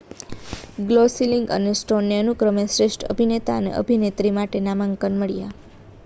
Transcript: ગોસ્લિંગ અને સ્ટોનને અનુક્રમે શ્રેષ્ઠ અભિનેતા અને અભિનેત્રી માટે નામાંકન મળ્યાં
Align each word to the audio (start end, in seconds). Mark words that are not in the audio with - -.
ગોસ્લિંગ 0.87 1.45
અને 1.51 1.73
સ્ટોનને 1.75 2.15
અનુક્રમે 2.19 2.63
શ્રેષ્ઠ 2.67 3.05
અભિનેતા 3.07 3.57
અને 3.59 3.75
અભિનેત્રી 3.75 4.33
માટે 4.33 4.63
નામાંકન 4.63 5.13
મળ્યાં 5.19 5.53